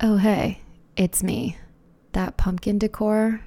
Oh, 0.00 0.16
hey, 0.16 0.60
it's 0.96 1.24
me. 1.24 1.56
That 2.12 2.36
pumpkin 2.36 2.78
decor 2.78 3.40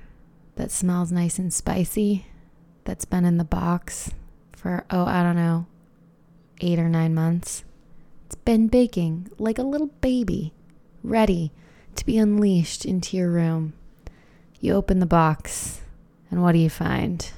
that 0.57 0.69
smells 0.69 1.09
nice 1.09 1.39
and 1.39 1.53
spicy 1.53 2.25
that's 2.83 3.05
been 3.05 3.23
in 3.23 3.37
the 3.37 3.45
box 3.45 4.11
for, 4.51 4.83
oh, 4.89 5.05
I 5.05 5.23
don't 5.23 5.37
know, 5.37 5.65
eight 6.59 6.77
or 6.77 6.89
nine 6.89 7.13
months. 7.13 7.63
It's 8.25 8.35
been 8.35 8.67
baking 8.67 9.29
like 9.39 9.59
a 9.59 9.63
little 9.63 9.91
baby, 10.01 10.53
ready 11.05 11.53
to 11.95 12.05
be 12.05 12.17
unleashed 12.17 12.83
into 12.83 13.15
your 13.15 13.31
room. 13.31 13.71
You 14.59 14.73
open 14.73 14.99
the 14.99 15.05
box, 15.05 15.79
and 16.29 16.43
what 16.43 16.51
do 16.51 16.57
you 16.57 16.69
find? 16.69 17.31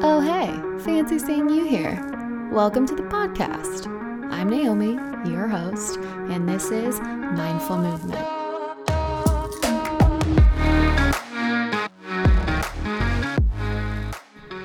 Oh, 0.00 0.20
hey, 0.20 0.84
fancy 0.84 1.18
seeing 1.18 1.50
you 1.50 1.66
here. 1.66 2.48
Welcome 2.52 2.86
to 2.86 2.94
the 2.94 3.02
podcast. 3.02 3.95
I'm 4.30 4.50
Naomi, 4.50 4.92
your 5.30 5.46
host, 5.46 5.98
and 5.98 6.48
this 6.48 6.70
is 6.70 7.00
Mindful 7.00 7.78
Movement. 7.78 8.26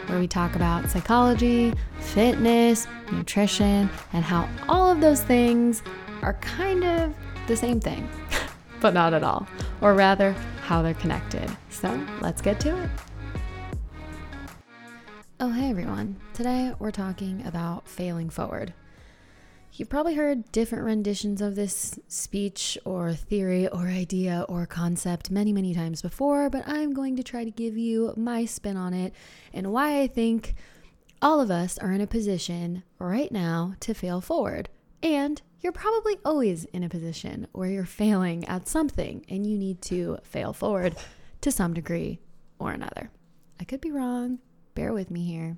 Where 0.08 0.20
we 0.20 0.27
talk 0.27 0.55
about 0.55 0.89
psychology, 0.89 1.73
fitness, 2.00 2.88
nutrition, 3.12 3.89
and 4.13 4.26
how 4.26 4.50
all 4.67 4.91
of 4.91 5.00
those 5.00 5.22
things 5.22 5.84
are 6.22 6.34
kind 6.36 6.84
of 6.84 7.16
the 7.48 7.55
same 7.55 7.80
thing, 7.80 8.09
but 8.81 8.94
not 8.94 9.14
at 9.14 9.23
all. 9.23 9.48
Or 9.81 9.94
rather, 9.94 10.34
how 10.64 10.81
they're 10.81 10.94
connected. 10.95 11.50
So 11.70 12.03
let's 12.22 12.41
get 12.41 12.59
to 12.62 12.84
it. 12.84 12.89
Oh, 15.39 15.50
hey 15.52 15.70
everyone. 15.70 16.17
Today 16.34 16.73
we're 16.78 16.91
talking 16.91 17.44
about 17.45 17.88
failing 17.88 18.30
forward. 18.30 18.73
You've 19.73 19.89
probably 19.89 20.16
heard 20.16 20.52
different 20.52 20.84
renditions 20.84 21.41
of 21.41 21.55
this 21.55 21.98
speech 22.09 22.77
or 22.84 23.13
theory 23.13 23.70
or 23.70 23.88
idea 23.88 24.45
or 24.50 24.66
concept 24.66 25.31
many, 25.31 25.53
many 25.53 25.73
times 25.73 26.02
before, 26.02 26.50
but 26.50 26.67
I'm 26.67 26.94
going 26.94 27.16
to 27.16 27.23
try 27.23 27.45
to 27.45 27.52
give 27.52 27.78
you 27.78 28.13
my 28.17 28.44
spin 28.44 28.75
on 28.75 28.94
it 28.94 29.13
and 29.53 29.72
why 29.72 30.02
I 30.02 30.08
think 30.08 30.55
all 31.22 31.39
of 31.39 31.50
us 31.50 31.78
are 31.78 31.94
in 31.94 32.02
a 32.02 32.08
position 32.08 32.83
right 33.00 33.31
now 33.31 33.75
to 33.80 33.94
fail 33.94 34.19
forward. 34.19 34.67
And 35.02 35.41
you're 35.61 35.72
probably 35.72 36.17
always 36.25 36.66
in 36.66 36.83
a 36.83 36.89
position 36.89 37.47
where 37.53 37.69
you're 37.69 37.85
failing 37.85 38.45
at 38.50 38.67
something 38.67 39.25
and 39.30 39.47
you 39.47 39.58
need 39.58 39.81
to 39.83 40.17
fail 40.23 40.52
forward 40.52 40.97
to 41.39 41.52
some 41.52 41.73
degree 41.73 42.19
or 42.59 42.72
another. 42.72 43.09
I 43.59 43.63
could 43.63 43.80
be 43.80 43.91
wrong. 43.91 44.39
Bear 44.75 44.91
with 44.91 45.09
me 45.09 45.23
here. 45.23 45.58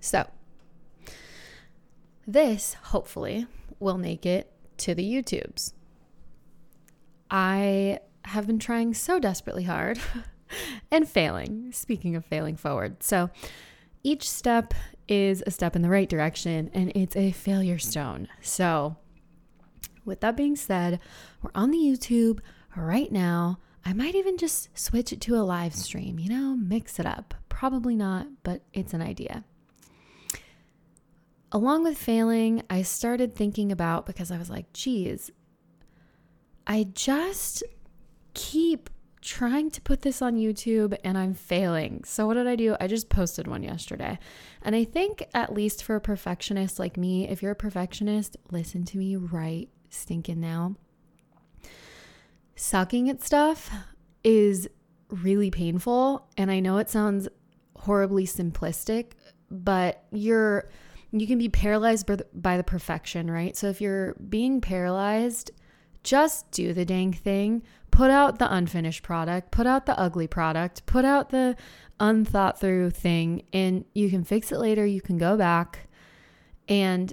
So, 0.00 0.26
this, 2.28 2.74
hopefully, 2.74 3.46
will 3.80 3.98
make 3.98 4.26
it 4.26 4.52
to 4.78 4.94
the 4.94 5.02
YouTubes. 5.02 5.72
I 7.30 8.00
have 8.26 8.46
been 8.46 8.58
trying 8.58 8.94
so 8.94 9.18
desperately 9.18 9.64
hard 9.64 9.98
and 10.90 11.08
failing. 11.08 11.72
Speaking 11.72 12.14
of 12.14 12.24
failing 12.24 12.56
forward. 12.56 13.02
So 13.02 13.30
each 14.02 14.28
step 14.28 14.74
is 15.08 15.42
a 15.46 15.50
step 15.50 15.74
in 15.74 15.82
the 15.82 15.88
right 15.88 16.08
direction 16.08 16.70
and 16.74 16.92
it's 16.94 17.16
a 17.16 17.32
failure 17.32 17.78
stone. 17.78 18.28
So, 18.42 18.96
with 20.04 20.20
that 20.20 20.36
being 20.36 20.56
said, 20.56 21.00
we're 21.42 21.50
on 21.54 21.70
the 21.70 21.78
YouTube 21.78 22.40
right 22.76 23.10
now. 23.10 23.58
I 23.84 23.92
might 23.94 24.14
even 24.14 24.36
just 24.36 24.76
switch 24.78 25.12
it 25.12 25.20
to 25.22 25.36
a 25.36 25.42
live 25.42 25.74
stream, 25.74 26.18
you 26.18 26.28
know, 26.28 26.56
mix 26.56 27.00
it 27.00 27.06
up. 27.06 27.34
Probably 27.48 27.96
not, 27.96 28.26
but 28.42 28.62
it's 28.72 28.92
an 28.92 29.00
idea. 29.02 29.44
Along 31.50 31.82
with 31.82 31.96
failing, 31.96 32.62
I 32.68 32.82
started 32.82 33.34
thinking 33.34 33.72
about 33.72 34.04
because 34.04 34.30
I 34.30 34.38
was 34.38 34.50
like, 34.50 34.72
geez, 34.72 35.30
I 36.66 36.88
just 36.92 37.62
keep 38.34 38.90
trying 39.22 39.70
to 39.70 39.80
put 39.80 40.02
this 40.02 40.20
on 40.20 40.36
YouTube 40.36 40.96
and 41.04 41.16
I'm 41.16 41.34
failing. 41.34 42.04
So, 42.04 42.26
what 42.26 42.34
did 42.34 42.46
I 42.46 42.54
do? 42.54 42.76
I 42.80 42.86
just 42.86 43.08
posted 43.08 43.46
one 43.46 43.62
yesterday. 43.62 44.18
And 44.62 44.76
I 44.76 44.84
think, 44.84 45.26
at 45.32 45.52
least 45.52 45.82
for 45.82 45.96
a 45.96 46.00
perfectionist 46.00 46.78
like 46.78 46.96
me, 46.96 47.28
if 47.28 47.42
you're 47.42 47.52
a 47.52 47.56
perfectionist, 47.56 48.36
listen 48.50 48.84
to 48.84 48.98
me 48.98 49.16
right 49.16 49.68
stinking 49.88 50.40
now. 50.40 50.76
Sucking 52.56 53.08
at 53.08 53.22
stuff 53.22 53.70
is 54.22 54.68
really 55.08 55.50
painful. 55.50 56.28
And 56.36 56.50
I 56.50 56.60
know 56.60 56.78
it 56.78 56.90
sounds 56.90 57.28
horribly 57.76 58.26
simplistic, 58.26 59.12
but 59.50 60.04
you're 60.10 60.68
you 61.12 61.26
can 61.26 61.38
be 61.38 61.48
paralyzed 61.48 62.06
by 62.34 62.56
the, 62.56 62.64
perfection, 62.64 63.30
right? 63.30 63.56
So 63.56 63.68
if 63.68 63.80
you're 63.80 64.14
being 64.14 64.60
paralyzed, 64.60 65.50
just 66.02 66.50
do 66.50 66.72
the 66.72 66.84
dang 66.84 67.12
thing. 67.12 67.62
Put 67.90 68.10
out 68.10 68.38
the 68.38 68.52
unfinished 68.52 69.02
product, 69.02 69.50
put 69.50 69.66
out 69.66 69.86
the 69.86 69.98
ugly 69.98 70.26
product, 70.26 70.84
put 70.86 71.04
out 71.04 71.30
the 71.30 71.56
unthought 71.98 72.60
through 72.60 72.90
thing, 72.90 73.42
and 73.52 73.84
you 73.94 74.10
can 74.10 74.22
fix 74.22 74.52
it 74.52 74.58
later. 74.58 74.84
You 74.84 75.00
can 75.00 75.16
go 75.16 75.36
back. 75.36 75.88
And 76.68 77.12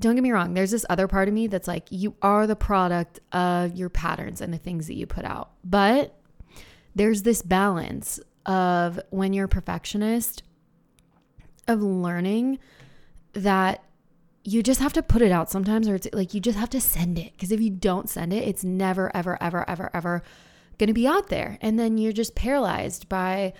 don't 0.00 0.14
get 0.14 0.22
me 0.22 0.32
wrong, 0.32 0.54
there's 0.54 0.72
this 0.72 0.84
other 0.90 1.08
part 1.08 1.28
of 1.28 1.34
me 1.34 1.46
that's 1.46 1.68
like, 1.68 1.86
you 1.90 2.14
are 2.22 2.46
the 2.46 2.56
product 2.56 3.20
of 3.32 3.74
your 3.74 3.88
patterns 3.88 4.40
and 4.40 4.52
the 4.52 4.58
things 4.58 4.88
that 4.88 4.94
you 4.94 5.06
put 5.06 5.24
out. 5.24 5.52
But 5.64 6.18
there's 6.94 7.22
this 7.22 7.42
balance 7.42 8.18
of 8.46 9.00
when 9.10 9.32
you're 9.32 9.46
a 9.46 9.48
perfectionist, 9.48 10.42
of 11.68 11.82
learning 11.82 12.58
that 13.32 13.82
you 14.44 14.62
just 14.62 14.80
have 14.80 14.92
to 14.94 15.02
put 15.02 15.22
it 15.22 15.32
out 15.32 15.50
sometimes, 15.50 15.88
or 15.88 15.94
it's 15.96 16.08
like 16.12 16.32
you 16.34 16.40
just 16.40 16.58
have 16.58 16.70
to 16.70 16.80
send 16.80 17.18
it. 17.18 17.32
Because 17.32 17.52
if 17.52 17.60
you 17.60 17.70
don't 17.70 18.08
send 18.08 18.32
it, 18.32 18.48
it's 18.48 18.64
never, 18.64 19.14
ever, 19.14 19.36
ever, 19.42 19.68
ever, 19.68 19.90
ever 19.92 20.22
going 20.78 20.88
to 20.88 20.94
be 20.94 21.06
out 21.06 21.28
there. 21.28 21.58
And 21.60 21.78
then 21.78 21.98
you're 21.98 22.12
just 22.12 22.34
paralyzed 22.34 23.08
by 23.08 23.52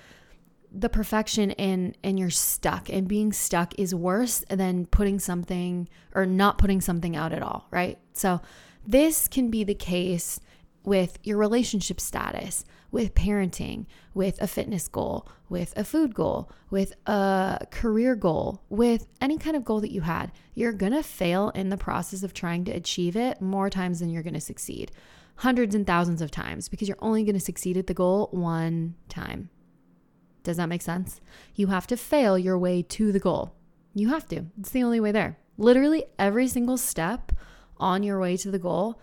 the 0.72 0.88
perfection 0.88 1.52
and 1.52 1.96
and 2.04 2.18
you're 2.18 2.30
stuck 2.30 2.90
and 2.90 3.08
being 3.08 3.32
stuck 3.32 3.78
is 3.78 3.94
worse 3.94 4.44
than 4.50 4.86
putting 4.86 5.18
something 5.18 5.88
or 6.14 6.26
not 6.26 6.58
putting 6.58 6.80
something 6.80 7.16
out 7.16 7.32
at 7.32 7.42
all 7.42 7.66
right 7.70 7.98
so 8.12 8.40
this 8.86 9.28
can 9.28 9.50
be 9.50 9.64
the 9.64 9.74
case 9.74 10.40
with 10.84 11.18
your 11.22 11.38
relationship 11.38 11.98
status 11.98 12.64
with 12.90 13.14
parenting, 13.14 13.86
with 14.14 14.40
a 14.40 14.46
fitness 14.46 14.88
goal, 14.88 15.28
with 15.48 15.72
a 15.76 15.84
food 15.84 16.14
goal, 16.14 16.50
with 16.70 16.94
a 17.06 17.66
career 17.70 18.14
goal, 18.14 18.62
with 18.68 19.06
any 19.20 19.38
kind 19.38 19.56
of 19.56 19.64
goal 19.64 19.80
that 19.80 19.92
you 19.92 20.00
had, 20.00 20.32
you're 20.54 20.72
going 20.72 20.92
to 20.92 21.02
fail 21.02 21.50
in 21.50 21.68
the 21.68 21.76
process 21.76 22.22
of 22.22 22.32
trying 22.32 22.64
to 22.64 22.72
achieve 22.72 23.16
it 23.16 23.40
more 23.40 23.68
times 23.68 24.00
than 24.00 24.10
you're 24.10 24.22
going 24.22 24.34
to 24.34 24.40
succeed. 24.40 24.90
Hundreds 25.36 25.74
and 25.74 25.86
thousands 25.86 26.20
of 26.20 26.30
times 26.30 26.68
because 26.68 26.88
you're 26.88 26.98
only 27.00 27.22
going 27.22 27.34
to 27.34 27.40
succeed 27.40 27.76
at 27.76 27.86
the 27.86 27.94
goal 27.94 28.28
one 28.32 28.94
time. 29.08 29.50
Does 30.42 30.56
that 30.56 30.68
make 30.68 30.82
sense? 30.82 31.20
You 31.54 31.68
have 31.68 31.86
to 31.88 31.96
fail 31.96 32.38
your 32.38 32.58
way 32.58 32.82
to 32.82 33.12
the 33.12 33.20
goal. 33.20 33.54
You 33.94 34.08
have 34.08 34.26
to. 34.28 34.46
It's 34.58 34.70
the 34.70 34.82
only 34.82 35.00
way 35.00 35.12
there. 35.12 35.38
Literally 35.58 36.04
every 36.18 36.48
single 36.48 36.76
step 36.76 37.32
on 37.76 38.02
your 38.02 38.18
way 38.18 38.36
to 38.38 38.50
the 38.50 38.58
goal 38.58 39.00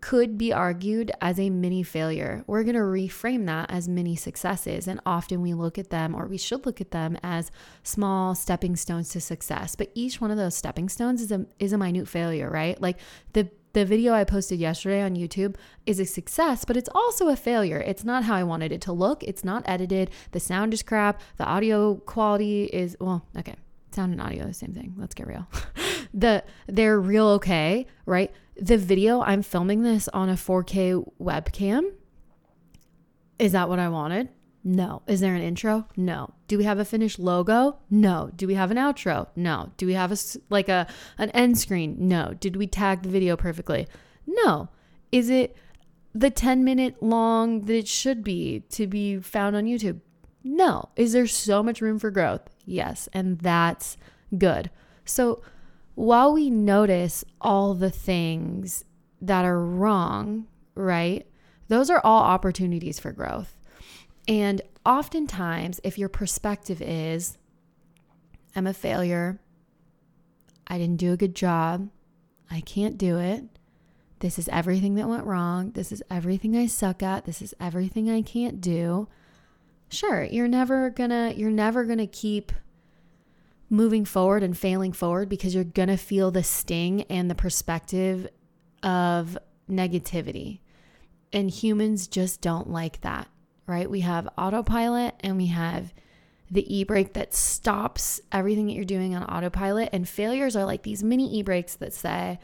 could 0.00 0.38
be 0.38 0.52
argued 0.52 1.10
as 1.20 1.40
a 1.40 1.50
mini 1.50 1.82
failure. 1.82 2.44
We're 2.46 2.62
going 2.62 2.76
to 2.76 2.80
reframe 2.80 3.46
that 3.46 3.70
as 3.70 3.88
mini 3.88 4.14
successes. 4.16 4.86
And 4.86 5.00
often 5.04 5.42
we 5.42 5.54
look 5.54 5.78
at 5.78 5.90
them, 5.90 6.14
or 6.14 6.26
we 6.26 6.38
should 6.38 6.66
look 6.66 6.80
at 6.80 6.92
them 6.92 7.18
as 7.22 7.50
small 7.82 8.34
stepping 8.34 8.76
stones 8.76 9.08
to 9.10 9.20
success. 9.20 9.74
But 9.74 9.90
each 9.94 10.20
one 10.20 10.30
of 10.30 10.36
those 10.36 10.54
stepping 10.54 10.88
stones 10.88 11.20
is 11.20 11.32
a, 11.32 11.46
is 11.58 11.72
a 11.72 11.78
minute 11.78 12.08
failure, 12.08 12.50
right? 12.50 12.80
Like 12.80 12.98
the 13.32 13.50
the 13.74 13.84
video 13.84 14.14
I 14.14 14.24
posted 14.24 14.58
yesterday 14.58 15.02
on 15.02 15.14
YouTube 15.14 15.56
is 15.84 16.00
a 16.00 16.06
success, 16.06 16.64
but 16.64 16.76
it's 16.76 16.88
also 16.94 17.28
a 17.28 17.36
failure. 17.36 17.78
It's 17.78 18.02
not 18.02 18.24
how 18.24 18.34
I 18.34 18.42
wanted 18.42 18.72
it 18.72 18.80
to 18.82 18.92
look. 18.92 19.22
It's 19.22 19.44
not 19.44 19.62
edited. 19.66 20.10
The 20.32 20.40
sound 20.40 20.72
is 20.72 20.82
crap. 20.82 21.20
The 21.36 21.44
audio 21.44 21.96
quality 21.96 22.64
is, 22.64 22.96
well, 22.98 23.26
okay. 23.36 23.54
Sound 23.92 24.12
and 24.12 24.22
audio, 24.22 24.46
the 24.46 24.54
same 24.54 24.72
thing. 24.72 24.94
Let's 24.96 25.14
get 25.14 25.26
real. 25.26 25.46
the 26.12 26.44
they're 26.66 27.00
real 27.00 27.26
okay, 27.28 27.86
right? 28.06 28.32
the 28.60 28.76
video, 28.76 29.20
I'm 29.22 29.42
filming 29.42 29.82
this 29.82 30.08
on 30.08 30.28
a 30.28 30.34
4K 30.34 31.12
webcam. 31.20 31.92
Is 33.38 33.52
that 33.52 33.68
what 33.68 33.78
I 33.78 33.88
wanted? 33.88 34.30
No. 34.64 35.02
Is 35.06 35.20
there 35.20 35.34
an 35.34 35.42
intro? 35.42 35.86
No. 35.96 36.34
Do 36.48 36.58
we 36.58 36.64
have 36.64 36.80
a 36.80 36.84
finished 36.84 37.20
logo? 37.20 37.78
No. 37.88 38.30
Do 38.34 38.46
we 38.46 38.54
have 38.54 38.72
an 38.72 38.76
outro? 38.76 39.28
No. 39.36 39.70
Do 39.76 39.86
we 39.86 39.94
have 39.94 40.10
a 40.10 40.16
like 40.50 40.68
a 40.68 40.88
an 41.16 41.30
end 41.30 41.56
screen? 41.56 41.96
No. 41.98 42.34
Did 42.38 42.56
we 42.56 42.66
tag 42.66 43.02
the 43.02 43.08
video 43.08 43.36
perfectly? 43.36 43.86
No. 44.26 44.68
Is 45.12 45.30
it 45.30 45.56
the 46.12 46.30
10 46.30 46.64
minute 46.64 47.00
long 47.00 47.62
that 47.66 47.74
it 47.74 47.88
should 47.88 48.24
be 48.24 48.64
to 48.70 48.88
be 48.88 49.20
found 49.20 49.54
on 49.54 49.64
YouTube? 49.64 50.00
No. 50.42 50.88
Is 50.96 51.12
there 51.12 51.28
so 51.28 51.62
much 51.62 51.80
room 51.80 52.00
for 52.00 52.10
growth? 52.10 52.42
Yes. 52.66 53.08
And 53.12 53.38
that's 53.38 53.96
good. 54.36 54.70
So 55.04 55.40
while 55.98 56.32
we 56.32 56.48
notice 56.48 57.24
all 57.40 57.74
the 57.74 57.90
things 57.90 58.84
that 59.20 59.44
are 59.44 59.60
wrong, 59.60 60.46
right? 60.76 61.26
Those 61.66 61.90
are 61.90 62.00
all 62.04 62.22
opportunities 62.22 63.00
for 63.00 63.10
growth. 63.10 63.56
And 64.28 64.62
oftentimes, 64.86 65.80
if 65.82 65.98
your 65.98 66.08
perspective 66.08 66.80
is, 66.80 67.36
I'm 68.54 68.68
a 68.68 68.72
failure, 68.72 69.40
I 70.68 70.78
didn't 70.78 70.98
do 70.98 71.12
a 71.12 71.16
good 71.16 71.34
job, 71.34 71.88
I 72.48 72.60
can't 72.60 72.96
do 72.96 73.18
it. 73.18 73.42
This 74.20 74.38
is 74.38 74.48
everything 74.50 74.94
that 74.94 75.08
went 75.08 75.26
wrong. 75.26 75.72
This 75.72 75.90
is 75.90 76.00
everything 76.08 76.56
I 76.56 76.66
suck 76.66 77.02
at. 77.02 77.24
This 77.24 77.42
is 77.42 77.54
everything 77.58 78.08
I 78.08 78.22
can't 78.22 78.60
do. 78.60 79.08
Sure, 79.88 80.22
you're 80.22 80.46
never 80.46 80.90
gonna 80.90 81.32
you're 81.36 81.50
never 81.50 81.84
gonna 81.84 82.06
keep 82.06 82.52
moving 83.70 84.04
forward 84.04 84.42
and 84.42 84.56
failing 84.56 84.92
forward 84.92 85.28
because 85.28 85.54
you're 85.54 85.64
gonna 85.64 85.96
feel 85.96 86.30
the 86.30 86.42
sting 86.42 87.02
and 87.04 87.30
the 87.30 87.34
perspective 87.34 88.28
of 88.82 89.36
negativity. 89.70 90.60
And 91.32 91.50
humans 91.50 92.06
just 92.06 92.40
don't 92.40 92.70
like 92.70 93.00
that, 93.02 93.28
right? 93.66 93.90
We 93.90 94.00
have 94.00 94.28
autopilot 94.38 95.14
and 95.20 95.36
we 95.36 95.46
have 95.46 95.92
the 96.50 96.74
e 96.74 96.84
brake 96.84 97.12
that 97.12 97.34
stops 97.34 98.20
everything 98.32 98.66
that 98.66 98.72
you're 98.72 98.84
doing 98.84 99.14
on 99.14 99.24
autopilot. 99.24 99.90
And 99.92 100.08
failures 100.08 100.56
are 100.56 100.64
like 100.64 100.82
these 100.82 101.04
mini 101.04 101.38
e 101.38 101.42
brakes 101.42 101.74
that 101.76 101.92
say, 101.92 102.38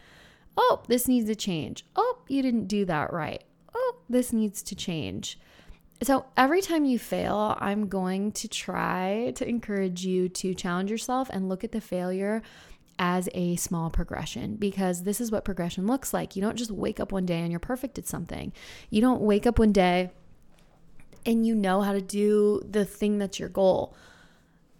oh, 0.56 0.82
this 0.88 1.08
needs 1.08 1.26
to 1.28 1.34
change. 1.34 1.86
Oh, 1.96 2.18
you 2.28 2.42
didn't 2.42 2.66
do 2.66 2.84
that 2.84 3.12
right. 3.12 3.42
Oh, 3.74 3.96
this 4.08 4.32
needs 4.32 4.62
to 4.64 4.76
change. 4.76 5.38
So 6.02 6.26
every 6.36 6.60
time 6.60 6.84
you 6.84 6.98
fail, 6.98 7.56
I'm 7.60 7.88
going 7.88 8.32
to 8.32 8.48
try 8.48 9.32
to 9.36 9.48
encourage 9.48 10.04
you 10.04 10.28
to 10.28 10.54
challenge 10.54 10.90
yourself 10.90 11.30
and 11.30 11.48
look 11.48 11.64
at 11.64 11.72
the 11.72 11.80
failure 11.80 12.42
as 12.98 13.28
a 13.34 13.56
small 13.56 13.90
progression 13.90 14.56
because 14.56 15.02
this 15.02 15.20
is 15.20 15.30
what 15.30 15.44
progression 15.44 15.86
looks 15.86 16.12
like. 16.12 16.36
You 16.36 16.42
don't 16.42 16.56
just 16.56 16.70
wake 16.70 17.00
up 17.00 17.12
one 17.12 17.26
day 17.26 17.40
and 17.40 17.50
you're 17.50 17.60
perfect 17.60 17.98
at 17.98 18.06
something. 18.06 18.52
You 18.90 19.00
don't 19.00 19.20
wake 19.22 19.46
up 19.46 19.58
one 19.58 19.72
day 19.72 20.10
and 21.26 21.46
you 21.46 21.54
know 21.54 21.80
how 21.80 21.92
to 21.92 22.00
do 22.00 22.62
the 22.68 22.84
thing 22.84 23.18
that's 23.18 23.38
your 23.38 23.48
goal. 23.48 23.96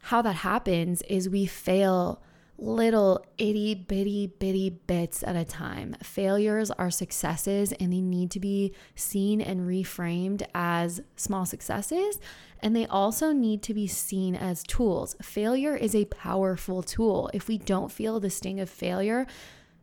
How 0.03 0.21
that 0.23 0.37
happens 0.37 1.03
is 1.03 1.29
we 1.29 1.47
fail 1.47 2.23
little 2.65 3.23
itty 3.37 3.75
bitty 3.75 4.27
bitty 4.27 4.71
bits 4.71 5.23
at 5.23 5.37
a 5.37 5.45
time. 5.45 5.95
Failures 6.03 6.71
are 6.71 6.91
successes 6.91 7.73
and 7.73 7.93
they 7.93 8.01
need 8.01 8.31
to 8.31 8.41
be 8.41 8.73
seen 8.95 9.41
and 9.41 9.61
reframed 9.61 10.43
as 10.55 11.03
small 11.15 11.45
successes. 11.45 12.19
And 12.61 12.75
they 12.75 12.87
also 12.87 13.33
need 13.33 13.63
to 13.65 13.75
be 13.75 13.87
seen 13.87 14.35
as 14.35 14.63
tools. 14.63 15.15
Failure 15.21 15.77
is 15.77 15.95
a 15.95 16.07
powerful 16.07 16.83
tool. 16.83 17.31
If 17.35 17.49
we 17.49 17.59
don't 17.59 17.93
feel 17.93 18.19
the 18.19 18.31
sting 18.31 18.59
of 18.61 18.71
failure, 18.71 19.27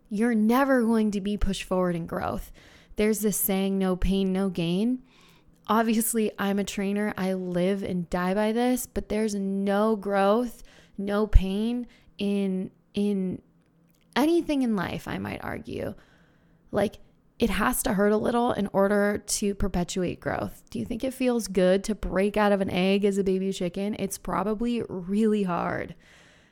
you're 0.09 0.33
never 0.33 0.81
going 0.81 1.11
to 1.11 1.21
be 1.21 1.37
pushed 1.37 1.63
forward 1.63 1.95
in 1.95 2.07
growth. 2.07 2.51
There's 2.95 3.19
this 3.19 3.37
saying, 3.37 3.77
no 3.77 3.95
pain, 3.95 4.33
no 4.33 4.49
gain. 4.49 5.03
Obviously, 5.67 6.31
I'm 6.39 6.57
a 6.57 6.63
trainer. 6.63 7.13
I 7.15 7.33
live 7.33 7.83
and 7.83 8.09
die 8.09 8.33
by 8.33 8.51
this, 8.51 8.87
but 8.87 9.09
there's 9.09 9.35
no 9.35 9.95
growth, 9.95 10.63
no 10.97 11.27
pain 11.27 11.87
in 12.21 12.69
in 12.93 13.41
anything 14.15 14.61
in 14.61 14.75
life, 14.75 15.07
I 15.07 15.17
might 15.17 15.43
argue. 15.43 15.95
Like 16.71 16.99
it 17.39 17.49
has 17.49 17.81
to 17.83 17.95
hurt 17.95 18.11
a 18.11 18.17
little 18.17 18.51
in 18.51 18.69
order 18.71 19.23
to 19.25 19.55
perpetuate 19.55 20.19
growth. 20.19 20.61
Do 20.69 20.77
you 20.77 20.85
think 20.85 21.03
it 21.03 21.15
feels 21.15 21.47
good 21.47 21.83
to 21.85 21.95
break 21.95 22.37
out 22.37 22.51
of 22.51 22.61
an 22.61 22.69
egg 22.69 23.03
as 23.03 23.17
a 23.17 23.23
baby 23.23 23.51
chicken? 23.51 23.95
It's 23.97 24.19
probably 24.19 24.83
really 24.87 25.43
hard. 25.43 25.95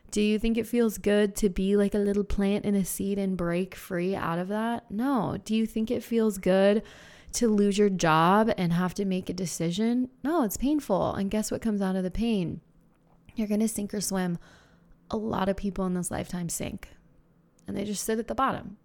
Do 0.09 0.21
you 0.23 0.39
think 0.39 0.57
it 0.57 0.65
feels 0.65 0.97
good 0.97 1.35
to 1.35 1.49
be 1.49 1.77
like 1.77 1.93
a 1.93 1.99
little 1.99 2.23
plant 2.23 2.65
in 2.65 2.73
a 2.73 2.83
seed 2.83 3.19
and 3.19 3.37
break 3.37 3.75
free 3.75 4.15
out 4.15 4.39
of 4.39 4.47
that? 4.47 4.89
No. 4.89 5.37
Do 5.45 5.55
you 5.55 5.67
think 5.67 5.91
it 5.91 6.03
feels 6.03 6.39
good 6.39 6.81
to 7.33 7.47
lose 7.47 7.77
your 7.77 7.91
job 7.91 8.51
and 8.57 8.73
have 8.73 8.95
to 8.95 9.05
make 9.05 9.29
a 9.29 9.33
decision? 9.33 10.09
No, 10.23 10.41
it's 10.41 10.57
painful. 10.57 11.13
And 11.13 11.29
guess 11.29 11.51
what 11.51 11.61
comes 11.61 11.83
out 11.83 11.95
of 11.95 12.01
the 12.01 12.09
pain? 12.09 12.61
You're 13.35 13.47
going 13.47 13.59
to 13.59 13.67
sink 13.67 13.93
or 13.93 14.01
swim 14.01 14.39
a 15.09 15.17
lot 15.17 15.49
of 15.49 15.57
people 15.57 15.85
in 15.85 15.93
this 15.93 16.11
lifetime 16.11 16.49
sink 16.49 16.89
and 17.69 17.77
they 17.77 17.85
just 17.85 18.03
sit 18.03 18.17
at 18.17 18.27
the 18.27 18.35
bottom. 18.35 18.77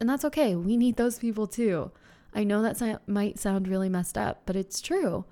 And 0.00 0.08
that's 0.08 0.24
okay. 0.24 0.56
We 0.56 0.76
need 0.76 0.96
those 0.96 1.18
people 1.18 1.46
too. 1.46 1.92
I 2.34 2.42
know 2.42 2.60
that 2.62 3.08
might 3.08 3.38
sound 3.38 3.68
really 3.68 3.88
messed 3.88 4.18
up, 4.18 4.42
but 4.46 4.56
it's 4.56 4.80
true. 4.80 5.24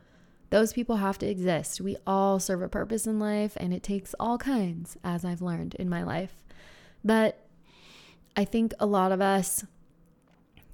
Those 0.50 0.73
people 0.73 0.97
have 0.97 1.19
to 1.19 1.26
exist. 1.26 1.81
We 1.81 1.97
all 2.06 2.38
serve 2.38 2.62
a 2.62 2.69
purpose 2.69 3.06
in 3.06 3.19
life, 3.19 3.55
and 3.56 3.75
it 3.75 3.82
takes 3.82 4.15
all 4.19 4.38
kinds, 4.38 4.97
as 5.03 5.25
I've 5.25 5.43
learned 5.43 5.75
in 5.75 5.88
my 5.88 6.03
life. 6.03 6.35
But 7.05 7.44
I 8.37 8.44
think 8.44 8.73
a 8.79 8.87
lot 8.87 9.12
of 9.12 9.21
us 9.21 9.64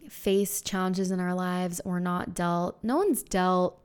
face 0.08 0.60
challenges 0.60 1.10
in 1.10 1.20
our 1.20 1.34
lives 1.34 1.80
or 1.84 2.00
not 2.00 2.34
dealt. 2.34 2.78
No 2.82 2.98
one's 2.98 3.22
dealt 3.22 3.80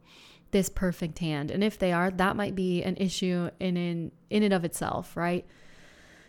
this 0.51 0.69
perfect 0.69 1.19
hand. 1.19 1.51
And 1.51 1.63
if 1.63 1.77
they 1.77 1.91
are, 1.91 2.11
that 2.11 2.35
might 2.35 2.55
be 2.55 2.83
an 2.83 2.95
issue 2.97 3.49
in 3.59 3.77
in, 3.77 4.11
in 4.29 4.43
and 4.43 4.53
of 4.53 4.65
itself, 4.65 5.15
right? 5.15 5.45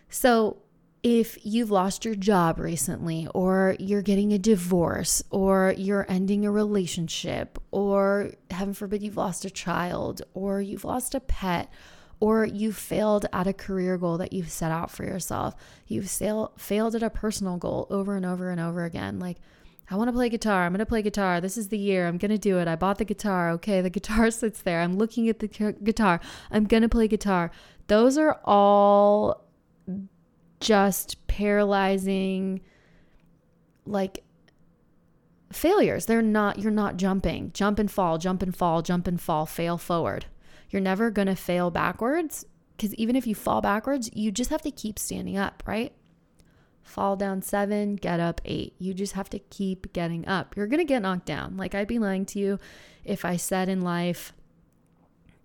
So 0.08 0.58
if 1.02 1.38
you've 1.42 1.70
lost 1.70 2.04
your 2.04 2.14
job 2.14 2.58
recently, 2.58 3.26
or 3.34 3.76
you're 3.78 4.02
getting 4.02 4.32
a 4.32 4.38
divorce, 4.38 5.22
or 5.30 5.74
you're 5.78 6.04
ending 6.08 6.44
a 6.44 6.50
relationship, 6.50 7.58
or 7.70 8.32
heaven 8.50 8.74
forbid 8.74 9.02
you've 9.02 9.16
lost 9.16 9.44
a 9.44 9.50
child, 9.50 10.20
or 10.34 10.60
you've 10.60 10.84
lost 10.84 11.14
a 11.14 11.20
pet, 11.20 11.72
or 12.18 12.44
you've 12.44 12.76
failed 12.76 13.24
at 13.32 13.46
a 13.46 13.52
career 13.54 13.96
goal 13.96 14.18
that 14.18 14.34
you've 14.34 14.50
set 14.50 14.70
out 14.70 14.90
for 14.90 15.04
yourself, 15.04 15.54
you've 15.86 16.10
sail- 16.10 16.52
failed 16.58 16.94
at 16.94 17.02
a 17.02 17.08
personal 17.08 17.56
goal 17.56 17.86
over 17.88 18.14
and 18.14 18.26
over 18.26 18.50
and 18.50 18.60
over 18.60 18.84
again, 18.84 19.18
like 19.18 19.38
I 19.90 19.96
want 19.96 20.08
to 20.08 20.12
play 20.12 20.28
guitar. 20.28 20.64
I'm 20.64 20.72
going 20.72 20.78
to 20.78 20.86
play 20.86 21.02
guitar. 21.02 21.40
This 21.40 21.58
is 21.58 21.68
the 21.68 21.78
year. 21.78 22.06
I'm 22.06 22.16
going 22.16 22.30
to 22.30 22.38
do 22.38 22.58
it. 22.58 22.68
I 22.68 22.76
bought 22.76 22.98
the 22.98 23.04
guitar. 23.04 23.50
Okay, 23.52 23.80
the 23.80 23.90
guitar 23.90 24.30
sits 24.30 24.62
there. 24.62 24.80
I'm 24.80 24.96
looking 24.96 25.28
at 25.28 25.40
the 25.40 25.48
guitar. 25.82 26.20
I'm 26.50 26.64
going 26.64 26.82
to 26.82 26.88
play 26.88 27.08
guitar. 27.08 27.50
Those 27.88 28.16
are 28.16 28.40
all 28.44 29.44
just 30.60 31.26
paralyzing 31.26 32.60
like 33.84 34.22
failures. 35.52 36.06
They're 36.06 36.22
not 36.22 36.60
you're 36.60 36.70
not 36.70 36.96
jumping. 36.96 37.50
Jump 37.52 37.78
and 37.78 37.90
fall, 37.90 38.18
jump 38.18 38.42
and 38.42 38.54
fall, 38.54 38.82
jump 38.82 39.08
and 39.08 39.20
fall, 39.20 39.46
fail 39.46 39.76
forward. 39.76 40.26
You're 40.70 40.82
never 40.82 41.10
going 41.10 41.26
to 41.26 41.34
fail 41.34 41.70
backwards 41.70 42.44
because 42.76 42.94
even 42.94 43.16
if 43.16 43.26
you 43.26 43.34
fall 43.34 43.60
backwards, 43.60 44.08
you 44.14 44.30
just 44.30 44.50
have 44.50 44.62
to 44.62 44.70
keep 44.70 44.98
standing 44.98 45.36
up, 45.36 45.64
right? 45.66 45.92
Fall 46.82 47.16
down 47.16 47.42
seven, 47.42 47.96
get 47.96 48.20
up 48.20 48.40
eight. 48.44 48.74
You 48.78 48.94
just 48.94 49.14
have 49.14 49.30
to 49.30 49.38
keep 49.38 49.92
getting 49.92 50.26
up. 50.26 50.56
You're 50.56 50.66
going 50.66 50.80
to 50.80 50.84
get 50.84 51.02
knocked 51.02 51.26
down. 51.26 51.56
Like 51.56 51.74
I'd 51.74 51.88
be 51.88 51.98
lying 51.98 52.26
to 52.26 52.38
you 52.38 52.58
if 53.04 53.24
I 53.24 53.36
said 53.36 53.68
in 53.68 53.80
life, 53.80 54.32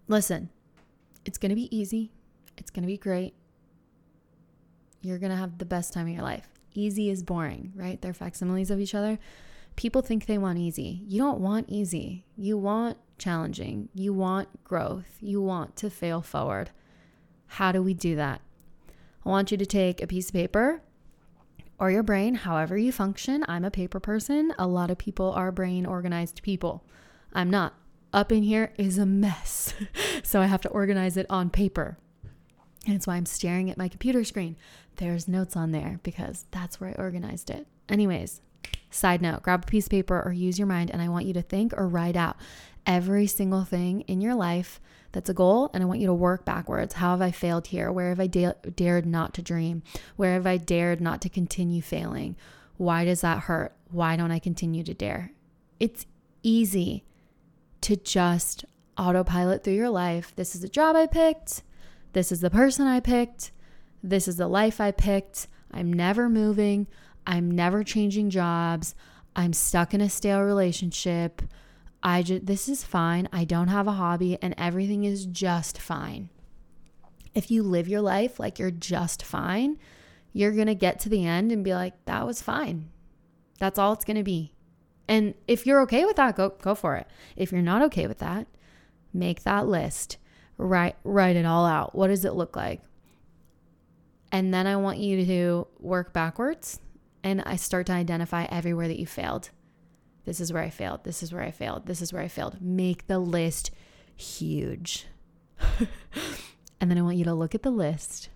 listen, 0.07 0.49
it's 1.25 1.37
going 1.37 1.49
to 1.49 1.55
be 1.55 1.75
easy. 1.75 2.11
It's 2.57 2.71
going 2.71 2.83
to 2.83 2.87
be 2.87 2.97
great. 2.97 3.33
You're 5.01 5.19
going 5.19 5.31
to 5.31 5.37
have 5.37 5.57
the 5.57 5.65
best 5.65 5.93
time 5.93 6.07
of 6.07 6.13
your 6.13 6.23
life. 6.23 6.47
Easy 6.73 7.09
is 7.09 7.23
boring, 7.23 7.71
right? 7.75 8.01
They're 8.01 8.13
facsimiles 8.13 8.71
of 8.71 8.79
each 8.79 8.95
other. 8.95 9.19
People 9.75 10.01
think 10.01 10.25
they 10.25 10.37
want 10.37 10.57
easy. 10.57 11.03
You 11.05 11.21
don't 11.21 11.39
want 11.39 11.69
easy. 11.69 12.25
You 12.37 12.57
want 12.57 12.97
challenging. 13.17 13.89
You 13.93 14.13
want 14.13 14.63
growth. 14.63 15.17
You 15.21 15.41
want 15.41 15.75
to 15.77 15.89
fail 15.89 16.21
forward. 16.21 16.71
How 17.47 17.71
do 17.71 17.83
we 17.83 17.93
do 17.93 18.15
that? 18.15 18.41
I 19.25 19.29
want 19.29 19.51
you 19.51 19.57
to 19.57 19.65
take 19.65 20.01
a 20.01 20.07
piece 20.07 20.29
of 20.29 20.33
paper 20.33 20.81
or 21.79 21.91
your 21.91 22.03
brain, 22.03 22.35
however 22.35 22.77
you 22.77 22.91
function. 22.91 23.43
I'm 23.47 23.65
a 23.65 23.71
paper 23.71 23.99
person. 23.99 24.53
A 24.57 24.67
lot 24.67 24.91
of 24.91 24.97
people 24.97 25.31
are 25.33 25.51
brain 25.51 25.85
organized 25.85 26.41
people. 26.43 26.83
I'm 27.33 27.49
not. 27.49 27.73
Up 28.13 28.31
in 28.31 28.43
here 28.43 28.71
is 28.77 28.97
a 28.97 29.05
mess. 29.05 29.73
so 30.23 30.41
I 30.41 30.45
have 30.45 30.61
to 30.61 30.69
organize 30.69 31.17
it 31.17 31.25
on 31.29 31.49
paper. 31.49 31.97
And 32.85 32.95
that's 32.95 33.07
why 33.07 33.15
I'm 33.15 33.25
staring 33.25 33.69
at 33.69 33.77
my 33.77 33.87
computer 33.87 34.23
screen. 34.23 34.55
There's 34.97 35.27
notes 35.27 35.57
on 35.57 35.71
there 35.71 35.99
because 36.03 36.45
that's 36.51 36.79
where 36.79 36.91
I 36.91 37.01
organized 37.01 37.49
it. 37.49 37.67
Anyways, 37.89 38.41
side 38.89 39.21
note 39.21 39.43
grab 39.43 39.63
a 39.63 39.67
piece 39.67 39.87
of 39.87 39.91
paper 39.91 40.21
or 40.23 40.31
use 40.31 40.57
your 40.57 40.67
mind, 40.67 40.91
and 40.91 41.01
I 41.01 41.09
want 41.09 41.25
you 41.25 41.33
to 41.33 41.41
think 41.41 41.73
or 41.75 41.87
write 41.87 42.15
out 42.15 42.37
every 42.85 43.27
single 43.27 43.63
thing 43.63 44.01
in 44.01 44.21
your 44.21 44.35
life 44.35 44.79
that's 45.15 45.29
a 45.29 45.33
goal, 45.33 45.71
and 45.73 45.81
I 45.81 45.85
want 45.85 46.01
you 46.01 46.07
to 46.07 46.13
work 46.13 46.43
backwards. 46.43 46.95
How 46.95 47.11
have 47.11 47.21
I 47.21 47.31
failed 47.31 47.67
here? 47.67 47.89
Where 47.89 48.09
have 48.09 48.19
I 48.19 48.27
da- 48.27 48.51
dared 48.75 49.05
not 49.05 49.33
to 49.35 49.41
dream? 49.41 49.81
Where 50.17 50.33
have 50.33 50.45
I 50.45 50.57
dared 50.57 50.99
not 50.99 51.21
to 51.21 51.29
continue 51.29 51.81
failing? 51.81 52.35
Why 52.75 53.05
does 53.05 53.21
that 53.21 53.43
hurt? 53.43 53.73
Why 53.89 54.17
don't 54.17 54.31
I 54.31 54.39
continue 54.39 54.83
to 54.83 54.93
dare? 54.93 55.31
It's 55.79 56.05
easy 56.43 57.05
to 57.79 57.95
just 57.95 58.65
autopilot 58.97 59.63
through 59.63 59.75
your 59.75 59.89
life. 59.89 60.33
This 60.35 60.53
is 60.53 60.59
the 60.59 60.67
job 60.67 60.97
I 60.97 61.07
picked. 61.07 61.63
This 62.11 62.29
is 62.29 62.41
the 62.41 62.49
person 62.49 62.85
I 62.85 62.99
picked. 62.99 63.51
This 64.03 64.27
is 64.27 64.35
the 64.35 64.49
life 64.49 64.81
I 64.81 64.91
picked. 64.91 65.47
I'm 65.71 65.93
never 65.93 66.27
moving. 66.27 66.87
I'm 67.25 67.49
never 67.49 67.85
changing 67.85 68.31
jobs. 68.31 68.95
I'm 69.33 69.53
stuck 69.53 69.93
in 69.93 70.01
a 70.01 70.09
stale 70.09 70.41
relationship. 70.41 71.41
I 72.03 72.21
just, 72.21 72.45
this 72.45 72.69
is 72.69 72.83
fine. 72.83 73.27
I 73.31 73.45
don't 73.45 73.69
have 73.69 73.87
a 73.87 73.93
hobby 73.93 74.37
and 74.41 74.53
everything 74.57 75.03
is 75.03 75.25
just 75.25 75.79
fine. 75.79 76.29
If 77.33 77.51
you 77.51 77.63
live 77.63 77.87
your 77.87 78.01
life 78.01 78.39
like 78.39 78.59
you're 78.59 78.71
just 78.71 79.23
fine, 79.23 79.77
you're 80.31 80.51
going 80.51 80.67
to 80.67 80.75
get 80.75 80.99
to 81.01 81.09
the 81.09 81.25
end 81.25 81.51
and 81.51 81.63
be 81.63 81.73
like, 81.73 81.93
that 82.05 82.25
was 82.25 82.41
fine. 82.41 82.89
That's 83.59 83.79
all 83.79 83.93
it's 83.93 84.05
going 84.05 84.17
to 84.17 84.23
be. 84.23 84.51
And 85.07 85.33
if 85.47 85.65
you're 85.65 85.81
okay 85.81 86.05
with 86.05 86.15
that, 86.17 86.35
go, 86.35 86.49
go 86.49 86.75
for 86.75 86.95
it. 86.95 87.07
If 87.35 87.51
you're 87.51 87.61
not 87.61 87.81
okay 87.83 88.07
with 88.07 88.19
that, 88.19 88.47
make 89.13 89.43
that 89.43 89.67
list. 89.67 90.17
Write, 90.57 90.95
write 91.03 91.35
it 91.35 91.45
all 91.45 91.65
out. 91.65 91.95
What 91.95 92.07
does 92.07 92.25
it 92.25 92.33
look 92.33 92.55
like? 92.55 92.81
And 94.31 94.53
then 94.53 94.67
I 94.67 94.75
want 94.75 94.97
you 94.97 95.25
to 95.25 95.67
work 95.79 96.11
backwards 96.11 96.79
and 97.23 97.41
I 97.45 97.55
start 97.55 97.87
to 97.87 97.93
identify 97.93 98.45
everywhere 98.45 98.87
that 98.87 98.99
you 98.99 99.07
failed. 99.07 99.49
This 100.25 100.39
is 100.39 100.51
where 100.51 100.63
I 100.63 100.69
failed. 100.69 101.03
This 101.03 101.23
is 101.23 101.31
where 101.31 101.43
I 101.43 101.51
failed. 101.51 101.85
This 101.85 102.01
is 102.01 102.11
where 102.11 102.21
I 102.21 102.27
failed. 102.27 102.61
Make 102.61 103.07
the 103.07 103.19
list 103.19 103.71
huge. 104.15 105.05
and 106.79 106.91
then 106.91 106.97
I 106.97 107.01
want 107.01 107.17
you 107.17 107.25
to 107.25 107.33
look 107.33 107.55
at 107.55 107.63
the 107.63 107.71
list 107.71 108.29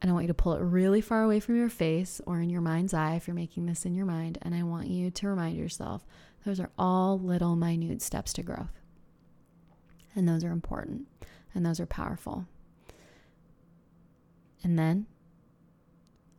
and 0.00 0.10
I 0.10 0.14
want 0.14 0.24
you 0.24 0.28
to 0.28 0.34
pull 0.34 0.54
it 0.54 0.60
really 0.60 1.00
far 1.00 1.22
away 1.22 1.40
from 1.40 1.56
your 1.56 1.68
face 1.68 2.20
or 2.26 2.40
in 2.40 2.50
your 2.50 2.60
mind's 2.60 2.94
eye 2.94 3.14
if 3.14 3.26
you're 3.26 3.34
making 3.34 3.66
this 3.66 3.84
in 3.84 3.94
your 3.94 4.06
mind. 4.06 4.38
And 4.42 4.54
I 4.54 4.62
want 4.62 4.88
you 4.88 5.10
to 5.10 5.28
remind 5.28 5.56
yourself 5.56 6.06
those 6.44 6.60
are 6.60 6.70
all 6.78 7.18
little, 7.18 7.56
minute 7.56 8.02
steps 8.02 8.32
to 8.34 8.42
growth. 8.42 8.80
And 10.14 10.28
those 10.28 10.44
are 10.44 10.50
important 10.50 11.06
and 11.54 11.66
those 11.66 11.80
are 11.80 11.86
powerful. 11.86 12.46
And 14.62 14.78
then 14.78 15.06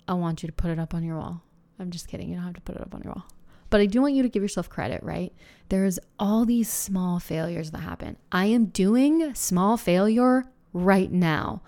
I 0.07 0.13
want 0.13 0.41
you 0.41 0.47
to 0.47 0.53
put 0.53 0.71
it 0.71 0.79
up 0.79 0.93
on 0.93 1.03
your 1.03 1.17
wall. 1.17 1.43
I'm 1.79 1.91
just 1.91 2.07
kidding. 2.07 2.29
You 2.29 2.35
don't 2.35 2.45
have 2.45 2.55
to 2.55 2.61
put 2.61 2.75
it 2.75 2.81
up 2.81 2.93
on 2.93 3.01
your 3.01 3.13
wall. 3.13 3.25
But 3.69 3.81
I 3.81 3.85
do 3.85 4.01
want 4.01 4.13
you 4.13 4.23
to 4.23 4.29
give 4.29 4.41
yourself 4.41 4.69
credit, 4.69 5.03
right? 5.03 5.33
There's 5.69 5.99
all 6.17 6.45
these 6.45 6.69
small 6.69 7.19
failures 7.19 7.71
that 7.71 7.79
happen. 7.79 8.17
I 8.31 8.45
am 8.45 8.65
doing 8.65 9.33
small 9.35 9.77
failure 9.77 10.45
right 10.73 11.11
now. 11.11 11.61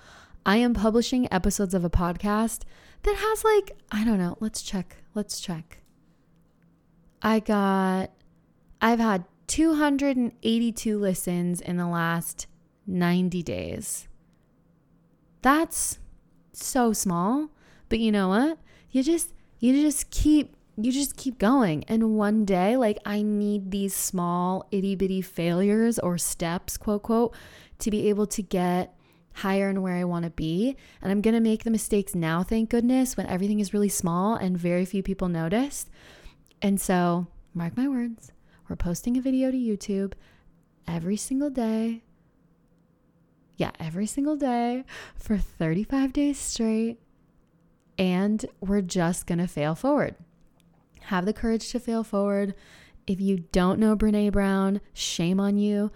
I 0.46 0.58
am 0.58 0.74
publishing 0.74 1.31
episodes 1.31 1.74
of 1.74 1.86
a 1.86 1.89
podcast 1.89 2.62
that 3.03 3.15
has 3.15 3.43
like, 3.43 3.77
I 3.91 4.03
don't 4.03 4.17
know, 4.17 4.38
let's 4.39 4.62
check. 4.62 4.98
Let's 5.13 5.39
check. 5.39 5.79
I 7.22 7.39
got, 7.39 8.12
I've 8.81 9.00
had 9.00 9.25
282 9.48 10.98
listens 10.98 11.62
in 11.62 11.77
the 11.77 11.88
last 11.88 12.48
90 12.88 13.43
days. 13.43 14.08
That's 15.43 16.00
so 16.53 16.93
small, 16.93 17.50
but 17.89 18.00
you 18.00 18.12
know 18.12 18.29
what? 18.29 18.58
You 18.89 19.03
just, 19.03 19.34
you 19.60 19.79
just 19.79 20.10
keep 20.10 20.55
you 20.77 20.91
just 20.91 21.17
keep 21.17 21.37
going. 21.37 21.83
And 21.85 22.15
one 22.15 22.45
day, 22.45 22.77
like, 22.77 22.99
I 23.05 23.21
need 23.21 23.71
these 23.71 23.93
small 23.93 24.67
itty 24.71 24.95
bitty 24.95 25.21
failures 25.21 25.99
or 25.99 26.17
steps, 26.17 26.77
quote, 26.77 27.03
quote, 27.03 27.35
to 27.79 27.91
be 27.91 28.09
able 28.09 28.27
to 28.27 28.41
get 28.41 28.95
higher 29.33 29.69
and 29.69 29.81
where 29.81 29.95
I 29.95 30.03
want 30.03 30.25
to 30.25 30.31
be. 30.31 30.75
And 31.01 31.11
I'm 31.11 31.21
going 31.21 31.33
to 31.33 31.41
make 31.41 31.63
the 31.63 31.71
mistakes 31.71 32.15
now, 32.15 32.43
thank 32.43 32.69
goodness, 32.69 33.17
when 33.17 33.27
everything 33.27 33.59
is 33.59 33.73
really 33.73 33.89
small 33.89 34.35
and 34.35 34.57
very 34.57 34.85
few 34.85 35.03
people 35.03 35.27
notice. 35.27 35.87
And 36.61 36.79
so, 36.79 37.27
mark 37.53 37.75
my 37.75 37.87
words, 37.87 38.31
we're 38.69 38.75
posting 38.75 39.17
a 39.17 39.21
video 39.21 39.51
to 39.51 39.57
YouTube 39.57 40.13
every 40.87 41.17
single 41.17 41.49
day. 41.49 42.03
Yeah, 43.57 43.71
every 43.79 44.07
single 44.07 44.37
day 44.37 44.85
for 45.15 45.37
35 45.37 46.13
days 46.13 46.39
straight. 46.39 46.99
And 47.97 48.43
we're 48.59 48.81
just 48.81 49.27
going 49.27 49.39
to 49.39 49.47
fail 49.47 49.75
forward. 49.75 50.15
Have 51.05 51.25
the 51.25 51.34
courage 51.34 51.70
to 51.72 51.79
fail 51.79 52.03
forward. 52.03 52.53
If 53.08 53.20
you 53.20 53.46
don't 53.51 53.79
know 53.79 53.96
Brene 53.96 54.31
Brown, 54.31 54.81
shame 54.93 55.39
on 55.39 55.58
you. 55.58 55.91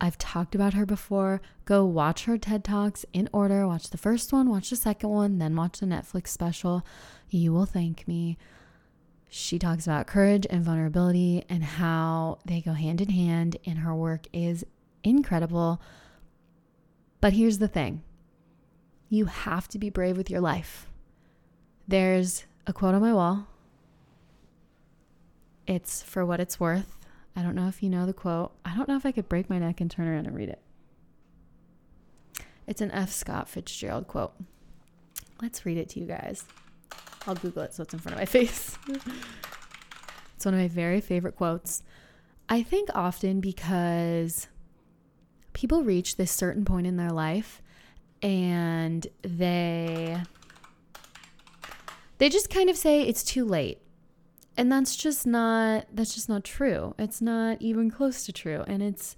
I've 0.00 0.18
talked 0.18 0.54
about 0.54 0.74
her 0.74 0.86
before. 0.86 1.40
Go 1.64 1.84
watch 1.84 2.24
her 2.24 2.38
TED 2.38 2.64
Talks 2.64 3.04
in 3.12 3.28
order. 3.32 3.66
Watch 3.66 3.90
the 3.90 3.98
first 3.98 4.32
one, 4.32 4.50
watch 4.50 4.70
the 4.70 4.76
second 4.76 5.08
one, 5.08 5.38
then 5.38 5.56
watch 5.56 5.80
the 5.80 5.86
Netflix 5.86 6.28
special. 6.28 6.84
You 7.30 7.52
will 7.52 7.66
thank 7.66 8.06
me. 8.06 8.38
She 9.28 9.58
talks 9.58 9.86
about 9.86 10.06
courage 10.06 10.46
and 10.48 10.62
vulnerability 10.62 11.44
and 11.48 11.64
how 11.64 12.38
they 12.44 12.60
go 12.60 12.72
hand 12.72 13.00
in 13.00 13.08
hand, 13.08 13.56
and 13.66 13.78
her 13.78 13.94
work 13.94 14.26
is 14.32 14.64
incredible. 15.02 15.80
But 17.20 17.32
here's 17.32 17.58
the 17.58 17.68
thing 17.68 18.02
you 19.08 19.24
have 19.26 19.68
to 19.68 19.78
be 19.78 19.90
brave 19.90 20.16
with 20.16 20.30
your 20.30 20.40
life. 20.40 20.88
There's 21.88 22.44
a 22.66 22.72
quote 22.72 22.94
on 22.94 23.00
my 23.00 23.12
wall 23.12 23.48
it's 25.66 26.02
for 26.02 26.24
what 26.24 26.40
it's 26.40 26.60
worth. 26.60 26.96
I 27.36 27.42
don't 27.42 27.54
know 27.54 27.68
if 27.68 27.82
you 27.82 27.88
know 27.88 28.06
the 28.06 28.12
quote. 28.12 28.52
I 28.64 28.76
don't 28.76 28.88
know 28.88 28.96
if 28.96 29.06
I 29.06 29.12
could 29.12 29.28
break 29.28 29.50
my 29.50 29.58
neck 29.58 29.80
and 29.80 29.90
turn 29.90 30.06
around 30.06 30.26
and 30.26 30.36
read 30.36 30.48
it. 30.48 30.60
It's 32.66 32.80
an 32.80 32.90
F. 32.92 33.10
Scott 33.12 33.48
Fitzgerald 33.48 34.06
quote. 34.06 34.34
Let's 35.42 35.66
read 35.66 35.76
it 35.76 35.88
to 35.90 36.00
you 36.00 36.06
guys. 36.06 36.44
I'll 37.26 37.34
Google 37.34 37.62
it 37.62 37.74
so 37.74 37.82
it's 37.82 37.92
in 37.92 38.00
front 38.00 38.14
of 38.14 38.20
my 38.20 38.24
face. 38.26 38.78
it's 38.88 40.44
one 40.44 40.54
of 40.54 40.60
my 40.60 40.68
very 40.68 41.00
favorite 41.00 41.36
quotes. 41.36 41.82
I 42.48 42.62
think 42.62 42.90
often 42.94 43.40
because 43.40 44.48
people 45.52 45.82
reach 45.82 46.16
this 46.16 46.30
certain 46.30 46.64
point 46.64 46.86
in 46.86 46.96
their 46.96 47.10
life 47.10 47.62
and 48.22 49.06
they 49.22 50.22
they 52.18 52.28
just 52.28 52.50
kind 52.50 52.70
of 52.70 52.76
say 52.76 53.02
it's 53.02 53.22
too 53.22 53.44
late 53.44 53.78
and 54.56 54.70
that's 54.70 54.96
just 54.96 55.26
not 55.26 55.86
that's 55.92 56.14
just 56.14 56.28
not 56.28 56.44
true. 56.44 56.94
It's 56.98 57.20
not 57.20 57.60
even 57.60 57.90
close 57.90 58.24
to 58.26 58.32
true. 58.32 58.64
And 58.66 58.82
it's 58.82 59.16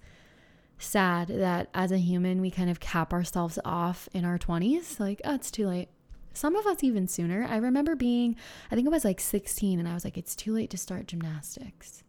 sad 0.78 1.28
that 1.28 1.68
as 1.74 1.90
a 1.90 1.98
human 1.98 2.40
we 2.40 2.50
kind 2.50 2.68
of 2.68 2.80
cap 2.80 3.12
ourselves 3.12 3.58
off 3.64 4.10
in 4.12 4.26
our 4.26 4.36
20s 4.38 5.00
like 5.00 5.20
oh 5.24 5.34
it's 5.34 5.50
too 5.50 5.66
late. 5.68 5.88
Some 6.32 6.54
of 6.54 6.66
us 6.66 6.84
even 6.84 7.06
sooner. 7.06 7.46
I 7.48 7.56
remember 7.56 7.96
being 7.96 8.36
i 8.70 8.74
think 8.74 8.86
it 8.86 8.90
was 8.90 9.04
like 9.04 9.20
16 9.20 9.78
and 9.78 9.88
i 9.88 9.94
was 9.94 10.04
like 10.04 10.18
it's 10.18 10.36
too 10.36 10.52
late 10.52 10.70
to 10.70 10.78
start 10.78 11.06
gymnastics. 11.06 12.02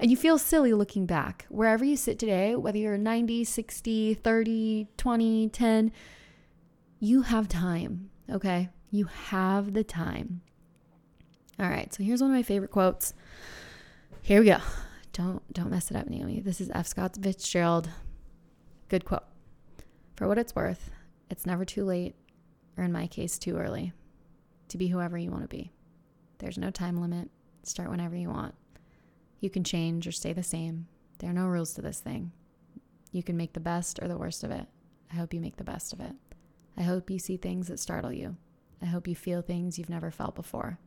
And 0.00 0.10
you 0.10 0.16
feel 0.16 0.36
silly 0.36 0.72
looking 0.72 1.06
back. 1.06 1.46
Wherever 1.48 1.84
you 1.84 1.96
sit 1.96 2.18
today 2.18 2.56
whether 2.56 2.78
you're 2.78 2.98
90 2.98 3.44
60 3.44 4.14
30 4.14 4.88
20 4.96 5.48
10 5.48 5.92
you 6.98 7.22
have 7.22 7.48
time 7.48 8.10
okay? 8.30 8.68
You 8.90 9.04
have 9.04 9.72
the 9.72 9.84
time 9.84 10.42
all 11.60 11.68
right, 11.68 11.92
so 11.92 12.02
here's 12.02 12.22
one 12.22 12.30
of 12.30 12.36
my 12.36 12.42
favorite 12.42 12.70
quotes. 12.70 13.12
Here 14.22 14.40
we 14.40 14.46
go. 14.46 14.58
Don't 15.12 15.52
don't 15.52 15.70
mess 15.70 15.90
it 15.90 15.96
up, 15.96 16.08
Naomi. 16.08 16.40
This 16.40 16.60
is 16.60 16.70
F. 16.72 16.86
Scott 16.86 17.18
Fitzgerald. 17.20 17.90
Good 18.88 19.04
quote. 19.04 19.24
For 20.16 20.26
what 20.26 20.38
it's 20.38 20.54
worth, 20.54 20.90
it's 21.28 21.44
never 21.44 21.66
too 21.66 21.84
late, 21.84 22.14
or 22.78 22.84
in 22.84 22.92
my 22.92 23.06
case, 23.06 23.38
too 23.38 23.56
early, 23.56 23.92
to 24.68 24.78
be 24.78 24.88
whoever 24.88 25.18
you 25.18 25.30
want 25.30 25.42
to 25.42 25.48
be. 25.48 25.70
There's 26.38 26.56
no 26.58 26.70
time 26.70 27.00
limit. 27.00 27.28
Start 27.62 27.90
whenever 27.90 28.16
you 28.16 28.30
want. 28.30 28.54
You 29.40 29.50
can 29.50 29.64
change 29.64 30.06
or 30.06 30.12
stay 30.12 30.32
the 30.32 30.42
same. 30.42 30.86
There 31.18 31.28
are 31.28 31.34
no 31.34 31.46
rules 31.46 31.74
to 31.74 31.82
this 31.82 32.00
thing. 32.00 32.32
You 33.12 33.22
can 33.22 33.36
make 33.36 33.52
the 33.52 33.60
best 33.60 33.98
or 34.00 34.08
the 34.08 34.16
worst 34.16 34.44
of 34.44 34.50
it. 34.50 34.66
I 35.12 35.16
hope 35.16 35.34
you 35.34 35.40
make 35.40 35.56
the 35.56 35.64
best 35.64 35.92
of 35.92 36.00
it. 36.00 36.12
I 36.76 36.82
hope 36.82 37.10
you 37.10 37.18
see 37.18 37.36
things 37.36 37.68
that 37.68 37.80
startle 37.80 38.12
you. 38.12 38.36
I 38.80 38.86
hope 38.86 39.06
you 39.06 39.14
feel 39.14 39.42
things 39.42 39.78
you've 39.78 39.90
never 39.90 40.10
felt 40.10 40.34
before. 40.34 40.78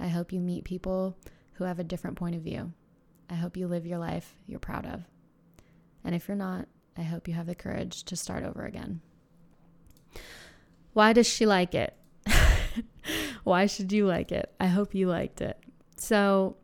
I 0.00 0.08
hope 0.08 0.32
you 0.32 0.40
meet 0.40 0.64
people 0.64 1.16
who 1.54 1.64
have 1.64 1.78
a 1.78 1.84
different 1.84 2.16
point 2.16 2.36
of 2.36 2.42
view. 2.42 2.72
I 3.30 3.34
hope 3.34 3.56
you 3.56 3.66
live 3.66 3.86
your 3.86 3.98
life 3.98 4.34
you're 4.46 4.58
proud 4.58 4.86
of. 4.86 5.02
And 6.04 6.14
if 6.14 6.28
you're 6.28 6.36
not, 6.36 6.66
I 6.96 7.02
hope 7.02 7.28
you 7.28 7.34
have 7.34 7.46
the 7.46 7.54
courage 7.54 8.04
to 8.04 8.16
start 8.16 8.44
over 8.44 8.64
again. 8.64 9.00
Why 10.92 11.12
does 11.12 11.26
she 11.26 11.46
like 11.46 11.74
it? 11.74 11.96
Why 13.44 13.66
should 13.66 13.92
you 13.92 14.06
like 14.06 14.32
it? 14.32 14.52
I 14.58 14.66
hope 14.66 14.94
you 14.94 15.08
liked 15.08 15.40
it. 15.40 15.58
So, 15.96 16.56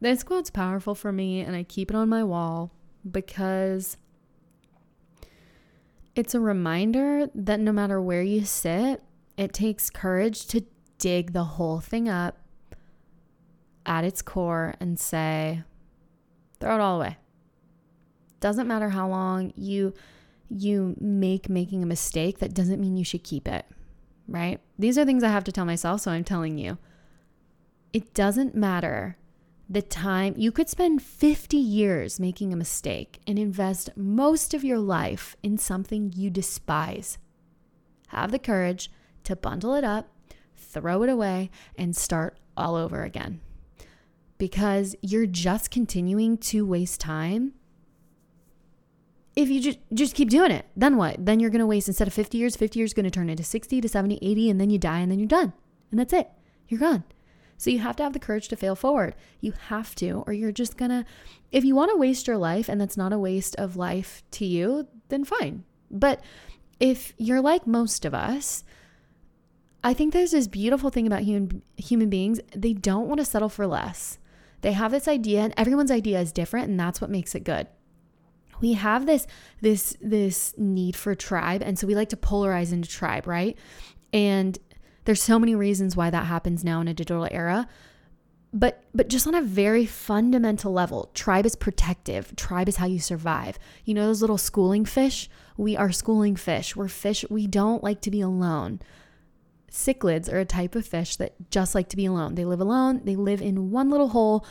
this 0.00 0.22
quote's 0.22 0.50
powerful 0.50 0.94
for 0.94 1.12
me, 1.12 1.40
and 1.40 1.56
I 1.56 1.62
keep 1.62 1.90
it 1.90 1.96
on 1.96 2.08
my 2.08 2.22
wall 2.22 2.72
because 3.08 3.96
it's 6.14 6.34
a 6.34 6.40
reminder 6.40 7.28
that 7.34 7.60
no 7.60 7.72
matter 7.72 8.00
where 8.00 8.22
you 8.22 8.44
sit, 8.44 9.02
it 9.36 9.52
takes 9.52 9.90
courage 9.90 10.46
to 10.46 10.64
dig 10.98 11.32
the 11.32 11.44
whole 11.44 11.80
thing 11.80 12.08
up 12.08 12.38
at 13.84 14.04
its 14.04 14.22
core 14.22 14.74
and 14.80 14.98
say, 14.98 15.62
throw 16.60 16.74
it 16.74 16.80
all 16.80 16.96
away. 16.96 17.16
Doesn't 18.40 18.68
matter 18.68 18.90
how 18.90 19.08
long 19.08 19.52
you 19.56 19.94
you 20.48 20.94
make 21.00 21.48
making 21.48 21.82
a 21.82 21.86
mistake, 21.86 22.38
that 22.38 22.54
doesn't 22.54 22.80
mean 22.80 22.96
you 22.96 23.04
should 23.04 23.24
keep 23.24 23.48
it, 23.48 23.66
right? 24.28 24.60
These 24.78 24.96
are 24.96 25.04
things 25.04 25.24
I 25.24 25.28
have 25.28 25.42
to 25.44 25.52
tell 25.52 25.64
myself, 25.64 26.02
so 26.02 26.12
I'm 26.12 26.22
telling 26.22 26.56
you. 26.56 26.78
It 27.92 28.14
doesn't 28.14 28.54
matter 28.54 29.16
the 29.68 29.82
time 29.82 30.34
you 30.36 30.52
could 30.52 30.68
spend 30.68 31.02
50 31.02 31.56
years 31.56 32.20
making 32.20 32.52
a 32.52 32.56
mistake 32.56 33.18
and 33.26 33.38
invest 33.38 33.90
most 33.96 34.54
of 34.54 34.62
your 34.62 34.78
life 34.78 35.36
in 35.42 35.58
something 35.58 36.12
you 36.14 36.30
despise. 36.30 37.18
Have 38.08 38.30
the 38.30 38.38
courage 38.38 38.90
to 39.24 39.34
bundle 39.34 39.74
it 39.74 39.82
up 39.82 40.08
throw 40.56 41.02
it 41.02 41.08
away 41.08 41.50
and 41.76 41.96
start 41.96 42.38
all 42.56 42.74
over 42.74 43.02
again. 43.02 43.40
Because 44.38 44.94
you're 45.00 45.26
just 45.26 45.70
continuing 45.70 46.36
to 46.38 46.66
waste 46.66 47.00
time. 47.00 47.54
If 49.34 49.48
you 49.48 49.60
just 49.60 49.78
just 49.92 50.14
keep 50.14 50.30
doing 50.30 50.50
it, 50.50 50.66
then 50.76 50.96
what? 50.96 51.24
Then 51.24 51.40
you're 51.40 51.50
going 51.50 51.60
to 51.60 51.66
waste 51.66 51.88
instead 51.88 52.08
of 52.08 52.14
50 52.14 52.38
years, 52.38 52.56
50 52.56 52.78
years 52.78 52.94
going 52.94 53.04
to 53.04 53.10
turn 53.10 53.28
into 53.28 53.44
60 53.44 53.80
to 53.80 53.88
70, 53.88 54.18
80 54.22 54.50
and 54.50 54.60
then 54.60 54.70
you 54.70 54.78
die 54.78 55.00
and 55.00 55.10
then 55.10 55.18
you're 55.18 55.28
done. 55.28 55.52
And 55.90 56.00
that's 56.00 56.12
it. 56.12 56.30
You're 56.68 56.80
gone. 56.80 57.04
So 57.58 57.70
you 57.70 57.78
have 57.78 57.96
to 57.96 58.02
have 58.02 58.12
the 58.12 58.18
courage 58.18 58.48
to 58.48 58.56
fail 58.56 58.74
forward. 58.74 59.14
You 59.40 59.52
have 59.68 59.94
to, 59.96 60.24
or 60.26 60.32
you're 60.32 60.52
just 60.52 60.76
gonna, 60.76 61.04
if 61.52 61.64
you 61.64 61.74
wanna 61.74 61.96
waste 61.96 62.26
your 62.26 62.36
life 62.36 62.68
and 62.68 62.80
that's 62.80 62.96
not 62.96 63.12
a 63.12 63.18
waste 63.18 63.56
of 63.56 63.76
life 63.76 64.22
to 64.32 64.44
you, 64.44 64.88
then 65.08 65.24
fine. 65.24 65.64
But 65.90 66.22
if 66.80 67.14
you're 67.16 67.40
like 67.40 67.66
most 67.66 68.04
of 68.04 68.14
us, 68.14 68.64
I 69.86 69.94
think 69.94 70.12
there's 70.12 70.32
this 70.32 70.48
beautiful 70.48 70.90
thing 70.90 71.06
about 71.06 71.20
human 71.20 71.62
human 71.76 72.10
beings. 72.10 72.40
They 72.52 72.72
don't 72.72 73.06
want 73.06 73.20
to 73.20 73.24
settle 73.24 73.48
for 73.48 73.68
less. 73.68 74.18
They 74.62 74.72
have 74.72 74.90
this 74.90 75.06
idea 75.06 75.42
and 75.42 75.54
everyone's 75.56 75.92
idea 75.92 76.18
is 76.18 76.32
different 76.32 76.68
and 76.68 76.78
that's 76.78 77.00
what 77.00 77.08
makes 77.08 77.36
it 77.36 77.44
good. 77.44 77.68
We 78.60 78.72
have 78.72 79.06
this 79.06 79.28
this 79.60 79.96
this 80.00 80.54
need 80.58 80.96
for 80.96 81.14
tribe 81.14 81.62
and 81.62 81.78
so 81.78 81.86
we 81.86 81.94
like 81.94 82.08
to 82.08 82.16
polarize 82.16 82.72
into 82.72 82.88
tribe, 82.88 83.28
right? 83.28 83.56
And 84.12 84.58
there's 85.04 85.22
so 85.22 85.38
many 85.38 85.54
reasons 85.54 85.94
why 85.94 86.10
that 86.10 86.26
happens 86.26 86.64
now 86.64 86.80
in 86.80 86.88
a 86.88 86.94
digital 86.94 87.28
era. 87.30 87.68
But 88.52 88.82
but 88.92 89.06
just 89.06 89.28
on 89.28 89.36
a 89.36 89.42
very 89.42 89.86
fundamental 89.86 90.72
level, 90.72 91.12
tribe 91.14 91.46
is 91.46 91.54
protective. 91.54 92.34
Tribe 92.34 92.68
is 92.68 92.76
how 92.78 92.86
you 92.86 92.98
survive. 92.98 93.56
You 93.84 93.94
know 93.94 94.06
those 94.08 94.20
little 94.20 94.36
schooling 94.36 94.84
fish? 94.84 95.30
We 95.56 95.76
are 95.76 95.92
schooling 95.92 96.34
fish. 96.34 96.74
We're 96.74 96.88
fish. 96.88 97.24
We 97.30 97.46
don't 97.46 97.84
like 97.84 98.00
to 98.00 98.10
be 98.10 98.20
alone. 98.20 98.80
Cichlids 99.70 100.32
are 100.32 100.38
a 100.38 100.44
type 100.44 100.74
of 100.74 100.86
fish 100.86 101.16
that 101.16 101.34
just 101.50 101.74
like 101.74 101.88
to 101.90 101.96
be 101.96 102.06
alone. 102.06 102.34
They 102.34 102.44
live 102.44 102.60
alone, 102.60 103.00
they 103.04 103.16
live 103.16 103.42
in 103.42 103.70
one 103.70 103.90
little 103.90 104.08
hole, 104.08 104.46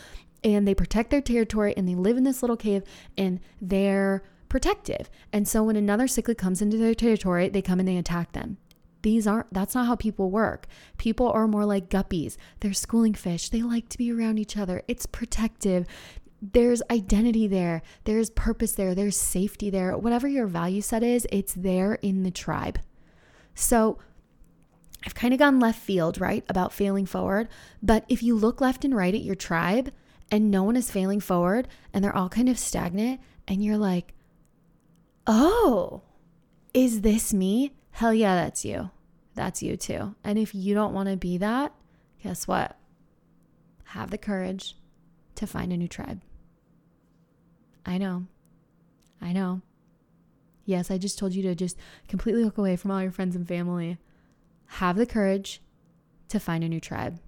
and 0.45 0.67
they 0.67 0.75
protect 0.75 1.09
their 1.09 1.21
territory 1.21 1.73
and 1.75 1.89
they 1.89 1.95
live 1.95 2.17
in 2.17 2.23
this 2.23 2.43
little 2.43 2.55
cave 2.55 2.83
and 3.17 3.39
they're 3.59 4.23
protective. 4.47 5.09
And 5.33 5.47
so 5.47 5.63
when 5.63 5.75
another 5.75 6.05
cichlid 6.05 6.37
comes 6.37 6.61
into 6.61 6.77
their 6.77 6.93
territory, 6.93 7.49
they 7.49 7.63
come 7.63 7.79
and 7.79 7.87
they 7.87 7.97
attack 7.97 8.33
them. 8.33 8.57
These 9.01 9.27
aren't 9.27 9.51
that's 9.53 9.75
not 9.75 9.87
how 9.87 9.95
people 9.95 10.29
work. 10.29 10.67
People 10.97 11.31
are 11.31 11.47
more 11.47 11.65
like 11.65 11.89
guppies. 11.89 12.37
They're 12.59 12.73
schooling 12.73 13.13
fish. 13.15 13.49
They 13.49 13.61
like 13.63 13.89
to 13.89 13.97
be 13.97 14.11
around 14.11 14.37
each 14.37 14.55
other. 14.55 14.83
It's 14.87 15.05
protective. 15.05 15.87
There's 16.41 16.81
identity 16.91 17.47
there. 17.47 17.81
There's 18.03 18.29
purpose 18.29 18.73
there. 18.73 18.93
There's 18.93 19.17
safety 19.17 19.69
there. 19.69 19.97
Whatever 19.97 20.27
your 20.27 20.47
value 20.47 20.81
set 20.81 21.01
is, 21.03 21.27
it's 21.31 21.53
there 21.53 21.95
in 21.95 22.23
the 22.23 22.31
tribe. 22.31 22.79
So 23.55 23.97
I've 25.05 25.15
kind 25.15 25.33
of 25.33 25.39
gone 25.39 25.59
left 25.59 25.79
field, 25.79 26.19
right, 26.19 26.43
about 26.49 26.73
failing 26.73 27.05
forward. 27.05 27.47
But 27.81 28.05
if 28.09 28.23
you 28.23 28.35
look 28.35 28.59
left 28.59 28.83
and 28.83 28.95
right 28.95 29.13
at 29.13 29.21
your 29.21 29.35
tribe 29.35 29.91
and 30.31 30.49
no 30.49 30.63
one 30.63 30.75
is 30.75 30.89
failing 30.89 31.19
forward 31.19 31.67
and 31.93 32.03
they're 32.03 32.15
all 32.15 32.29
kind 32.29 32.49
of 32.49 32.57
stagnant, 32.57 33.21
and 33.47 33.63
you're 33.63 33.77
like, 33.77 34.13
oh, 35.27 36.01
is 36.73 37.01
this 37.01 37.33
me? 37.33 37.73
Hell 37.91 38.13
yeah, 38.13 38.35
that's 38.35 38.65
you. 38.65 38.89
That's 39.35 39.61
you 39.61 39.77
too. 39.77 40.15
And 40.23 40.39
if 40.39 40.55
you 40.55 40.73
don't 40.73 40.93
want 40.93 41.09
to 41.09 41.17
be 41.17 41.37
that, 41.37 41.73
guess 42.23 42.47
what? 42.47 42.77
Have 43.89 44.09
the 44.09 44.17
courage 44.17 44.75
to 45.35 45.45
find 45.45 45.71
a 45.71 45.77
new 45.77 45.87
tribe. 45.87 46.21
I 47.85 47.99
know. 47.99 48.25
I 49.21 49.31
know. 49.31 49.61
Yes, 50.65 50.89
I 50.89 50.97
just 50.97 51.19
told 51.19 51.33
you 51.33 51.43
to 51.43 51.53
just 51.53 51.77
completely 52.07 52.43
look 52.43 52.57
away 52.57 52.75
from 52.75 52.89
all 52.89 53.01
your 53.01 53.11
friends 53.11 53.35
and 53.35 53.47
family 53.47 53.99
have 54.67 54.97
the 54.97 55.05
courage 55.05 55.61
to 56.29 56.39
find 56.39 56.63
a 56.63 56.69
new 56.69 56.79
tribe. 56.79 57.19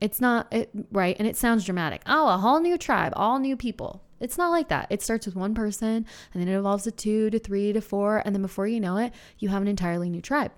It's 0.00 0.20
not 0.20 0.52
it, 0.52 0.70
right, 0.90 1.16
and 1.18 1.28
it 1.28 1.36
sounds 1.36 1.64
dramatic. 1.64 2.02
Oh, 2.06 2.28
a 2.28 2.38
whole 2.38 2.60
new 2.60 2.78
tribe, 2.78 3.12
all 3.16 3.38
new 3.38 3.56
people. 3.56 4.02
It's 4.18 4.38
not 4.38 4.50
like 4.50 4.68
that. 4.68 4.86
It 4.90 5.02
starts 5.02 5.26
with 5.26 5.36
one 5.36 5.54
person, 5.54 6.06
and 6.32 6.42
then 6.42 6.48
it 6.48 6.56
evolves 6.56 6.84
to 6.84 6.90
two, 6.90 7.30
to 7.30 7.38
three, 7.38 7.72
to 7.72 7.80
four, 7.80 8.22
and 8.24 8.34
then 8.34 8.42
before 8.42 8.66
you 8.66 8.80
know 8.80 8.96
it, 8.96 9.12
you 9.38 9.48
have 9.48 9.62
an 9.62 9.68
entirely 9.68 10.08
new 10.10 10.20
tribe. 10.20 10.52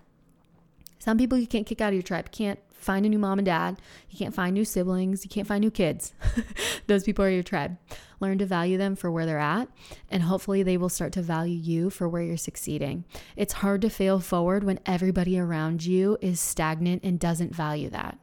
Some 1.02 1.18
people 1.18 1.36
you 1.36 1.48
can't 1.48 1.66
kick 1.66 1.80
out 1.80 1.88
of 1.88 1.94
your 1.94 2.02
tribe. 2.04 2.26
You 2.26 2.46
can't 2.46 2.60
find 2.70 3.04
a 3.04 3.08
new 3.08 3.18
mom 3.18 3.40
and 3.40 3.46
dad. 3.46 3.82
You 4.08 4.16
can't 4.16 4.32
find 4.32 4.54
new 4.54 4.64
siblings. 4.64 5.24
You 5.24 5.30
can't 5.30 5.48
find 5.48 5.60
new 5.60 5.70
kids. 5.72 6.14
Those 6.86 7.02
people 7.02 7.24
are 7.24 7.28
your 7.28 7.42
tribe. 7.42 7.76
Learn 8.20 8.38
to 8.38 8.46
value 8.46 8.78
them 8.78 8.94
for 8.94 9.10
where 9.10 9.26
they're 9.26 9.36
at, 9.40 9.66
and 10.12 10.22
hopefully 10.22 10.62
they 10.62 10.76
will 10.76 10.88
start 10.88 11.12
to 11.14 11.20
value 11.20 11.56
you 11.56 11.90
for 11.90 12.08
where 12.08 12.22
you're 12.22 12.36
succeeding. 12.36 13.04
It's 13.34 13.54
hard 13.54 13.82
to 13.82 13.90
fail 13.90 14.20
forward 14.20 14.62
when 14.62 14.78
everybody 14.86 15.36
around 15.36 15.84
you 15.84 16.18
is 16.20 16.38
stagnant 16.38 17.02
and 17.02 17.18
doesn't 17.18 17.52
value 17.52 17.90
that. 17.90 18.16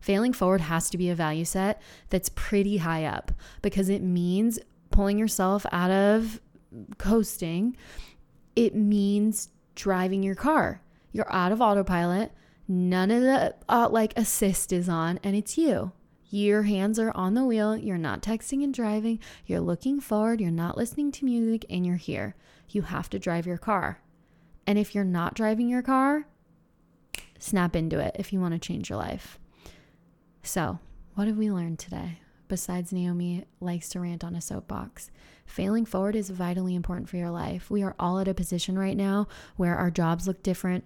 Failing 0.00 0.32
forward 0.32 0.62
has 0.62 0.88
to 0.88 0.96
be 0.96 1.10
a 1.10 1.14
value 1.14 1.44
set 1.44 1.82
that's 2.08 2.30
pretty 2.30 2.78
high 2.78 3.04
up 3.04 3.30
because 3.60 3.90
it 3.90 4.00
means 4.00 4.58
pulling 4.90 5.18
yourself 5.18 5.66
out 5.70 5.90
of 5.90 6.40
coasting. 6.96 7.76
It 8.54 8.74
means 8.74 9.50
driving 9.74 10.22
your 10.22 10.34
car. 10.34 10.80
You're 11.16 11.32
out 11.32 11.50
of 11.50 11.62
autopilot. 11.62 12.30
None 12.68 13.10
of 13.10 13.22
the 13.22 13.54
uh, 13.70 13.88
like 13.90 14.12
assist 14.18 14.70
is 14.70 14.86
on, 14.86 15.18
and 15.22 15.34
it's 15.34 15.56
you. 15.56 15.92
Your 16.28 16.64
hands 16.64 16.98
are 16.98 17.10
on 17.14 17.32
the 17.32 17.44
wheel. 17.44 17.74
You're 17.74 17.96
not 17.96 18.20
texting 18.20 18.62
and 18.62 18.74
driving. 18.74 19.18
You're 19.46 19.60
looking 19.60 19.98
forward. 19.98 20.42
You're 20.42 20.50
not 20.50 20.76
listening 20.76 21.10
to 21.12 21.24
music, 21.24 21.64
and 21.70 21.86
you're 21.86 21.96
here. 21.96 22.34
You 22.68 22.82
have 22.82 23.08
to 23.10 23.18
drive 23.18 23.46
your 23.46 23.56
car. 23.56 24.02
And 24.66 24.78
if 24.78 24.94
you're 24.94 25.04
not 25.04 25.32
driving 25.32 25.70
your 25.70 25.80
car, 25.80 26.26
snap 27.38 27.74
into 27.74 27.98
it 27.98 28.16
if 28.18 28.30
you 28.30 28.38
want 28.38 28.52
to 28.52 28.58
change 28.58 28.90
your 28.90 28.98
life. 28.98 29.38
So, 30.42 30.80
what 31.14 31.28
have 31.28 31.38
we 31.38 31.50
learned 31.50 31.78
today? 31.78 32.18
Besides, 32.46 32.92
Naomi 32.92 33.46
likes 33.58 33.88
to 33.88 34.00
rant 34.00 34.22
on 34.22 34.36
a 34.36 34.42
soapbox. 34.42 35.10
Failing 35.46 35.86
forward 35.86 36.14
is 36.14 36.28
vitally 36.28 36.74
important 36.74 37.08
for 37.08 37.16
your 37.16 37.30
life. 37.30 37.70
We 37.70 37.82
are 37.82 37.96
all 37.98 38.18
at 38.18 38.28
a 38.28 38.34
position 38.34 38.78
right 38.78 38.98
now 38.98 39.28
where 39.56 39.76
our 39.76 39.90
jobs 39.90 40.26
look 40.26 40.42
different, 40.42 40.84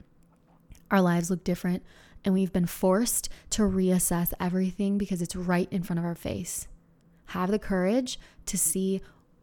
our 0.91 1.01
lives 1.01 1.31
look 1.31 1.45
different, 1.45 1.83
and 2.25 2.35
we've 2.35 2.53
been 2.53 2.67
forced 2.67 3.29
to 3.51 3.63
reassess 3.63 4.33
everything 4.41 4.99
because 4.99 5.23
it's 5.23 5.37
right 5.37 5.69
in 5.71 5.83
front 5.83 5.99
of 5.99 6.05
our 6.05 6.15
face. 6.15 6.69
Have 7.27 7.51
the 7.51 7.59
courage 7.59 8.19
to 8.47 8.59
see 8.59 9.01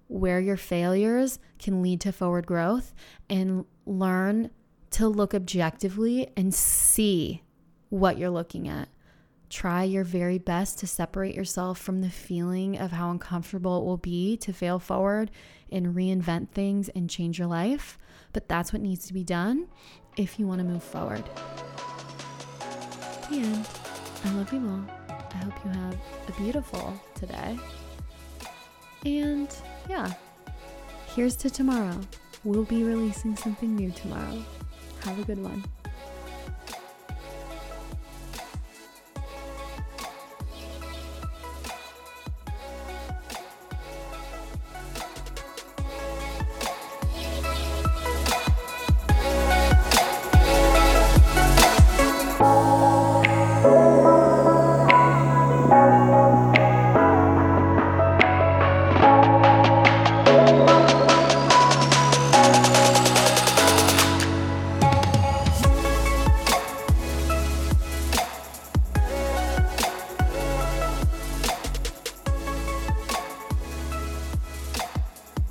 where 0.07 0.39
your 0.39 0.57
failures 0.57 1.39
can 1.59 1.81
lead 1.81 2.01
to 2.01 2.11
forward 2.11 2.45
growth 2.45 2.93
and 3.29 3.65
learn 3.85 4.49
to 4.91 5.07
look 5.07 5.33
objectively 5.33 6.29
and 6.37 6.53
see 6.53 7.43
what 7.89 8.17
you're 8.17 8.29
looking 8.29 8.67
at. 8.67 8.89
Try 9.49 9.83
your 9.83 10.03
very 10.03 10.37
best 10.37 10.79
to 10.79 10.87
separate 10.87 11.35
yourself 11.35 11.79
from 11.79 12.01
the 12.01 12.09
feeling 12.09 12.77
of 12.77 12.91
how 12.91 13.09
uncomfortable 13.09 13.79
it 13.79 13.85
will 13.85 13.97
be 13.97 14.35
to 14.37 14.51
fail 14.51 14.79
forward 14.79 15.31
and 15.71 15.95
reinvent 15.95 16.49
things 16.49 16.89
and 16.89 17.09
change 17.09 17.39
your 17.39 17.47
life. 17.47 17.97
But 18.33 18.49
that's 18.49 18.73
what 18.73 18.81
needs 18.81 19.07
to 19.07 19.13
be 19.13 19.23
done 19.23 19.67
if 20.17 20.39
you 20.39 20.47
want 20.47 20.59
to 20.59 20.65
move 20.65 20.83
forward. 20.83 21.23
End. 23.31 23.67
I 24.25 24.31
love 24.31 24.51
you 24.51 24.67
all. 24.67 24.83
I 25.09 25.37
hope 25.37 25.53
you 25.63 25.71
have 25.71 25.97
a 26.27 26.31
beautiful 26.41 26.93
today. 27.15 27.57
And 29.05 29.55
yeah, 29.89 30.11
here's 31.15 31.35
to 31.37 31.49
tomorrow. 31.49 31.99
We'll 32.43 32.63
be 32.63 32.83
releasing 32.83 33.35
something 33.35 33.75
new 33.75 33.91
tomorrow. 33.91 34.43
Have 35.01 35.19
a 35.19 35.23
good 35.23 35.41
one. 35.41 35.63